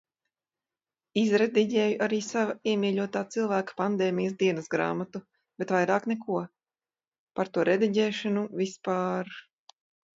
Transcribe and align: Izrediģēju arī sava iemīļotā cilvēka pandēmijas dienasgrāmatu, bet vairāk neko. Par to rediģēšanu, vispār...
Izrediģēju 1.23 1.99
arī 2.05 2.19
sava 2.29 2.55
iemīļotā 2.71 3.23
cilvēka 3.37 3.77
pandēmijas 3.83 4.35
dienasgrāmatu, 4.41 5.25
bet 5.63 5.77
vairāk 5.79 6.11
neko. 6.17 6.43
Par 7.37 7.55
to 7.57 7.71
rediģēšanu, 7.75 8.51
vispār... 8.65 9.35